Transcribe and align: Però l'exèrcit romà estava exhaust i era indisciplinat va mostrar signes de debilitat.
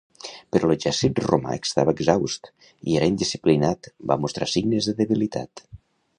Però 0.55 0.69
l'exèrcit 0.69 1.21
romà 1.25 1.57
estava 1.57 1.93
exhaust 1.97 2.49
i 2.93 2.97
era 3.03 3.11
indisciplinat 3.13 3.93
va 4.13 4.19
mostrar 4.27 4.53
signes 4.57 4.91
de 4.91 4.99
debilitat. 5.05 5.67